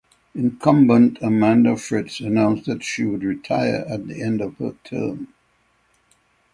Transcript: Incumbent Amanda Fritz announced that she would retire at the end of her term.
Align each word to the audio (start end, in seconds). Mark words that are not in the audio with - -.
Incumbent 0.33 1.19
Amanda 1.21 1.77
Fritz 1.77 2.21
announced 2.21 2.65
that 2.65 2.83
she 2.83 3.03
would 3.05 3.21
retire 3.23 3.85
at 3.87 4.07
the 4.07 4.19
end 4.23 4.41
of 4.41 4.57
her 4.57 4.73
term. 4.83 5.27